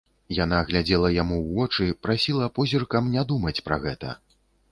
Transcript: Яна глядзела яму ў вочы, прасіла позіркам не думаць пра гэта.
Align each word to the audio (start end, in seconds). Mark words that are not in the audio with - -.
Яна 0.35 0.61
глядзела 0.69 1.09
яму 1.15 1.35
ў 1.39 1.57
вочы, 1.57 1.97
прасіла 2.07 2.47
позіркам 2.57 3.13
не 3.17 3.27
думаць 3.33 3.57
пра 3.67 3.77
гэта. 3.87 4.17